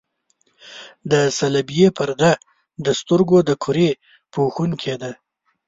[1.11, 2.31] د صلبیې پرده
[2.85, 3.89] د سترګو د کرې
[4.33, 5.11] پوښوونکې ده.